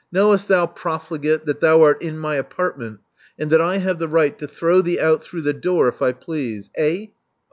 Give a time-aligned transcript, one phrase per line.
[0.11, 3.01] Knowest thou, profligate, that thou art in my apartment,
[3.37, 6.11] and that I have the right to throw thee out through the door if I
[6.11, 6.71] please.
[6.75, 7.05] Eh?"